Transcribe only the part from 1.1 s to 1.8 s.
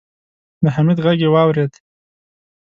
يې واورېد.